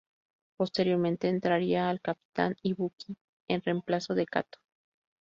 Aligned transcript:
Posteriormente 0.57 1.29
entraría 1.29 1.91
el 1.91 2.01
Capitán 2.01 2.55
Ibuki 2.63 3.15
en 3.47 3.61
reemplazo 3.61 4.15
de 4.15 4.25
Kato. 4.25 4.57